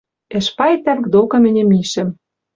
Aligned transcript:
Эшпай 0.37 0.73
тӓнг 0.83 1.05
докы 1.13 1.37
мӹньӹ 1.43 1.63
мишӹм. 1.69 2.09